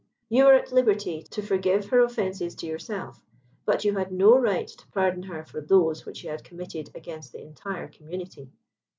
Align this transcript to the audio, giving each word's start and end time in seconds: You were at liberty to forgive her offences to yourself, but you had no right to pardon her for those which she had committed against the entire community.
You 0.29 0.45
were 0.45 0.55
at 0.55 0.71
liberty 0.71 1.21
to 1.29 1.43
forgive 1.43 1.89
her 1.89 1.99
offences 2.03 2.55
to 2.55 2.65
yourself, 2.65 3.21
but 3.67 3.85
you 3.85 3.95
had 3.99 4.11
no 4.11 4.35
right 4.35 4.67
to 4.67 4.87
pardon 4.87 5.21
her 5.21 5.45
for 5.45 5.61
those 5.61 6.07
which 6.07 6.17
she 6.17 6.27
had 6.27 6.43
committed 6.43 6.89
against 6.95 7.33
the 7.33 7.43
entire 7.43 7.87
community. 7.87 8.49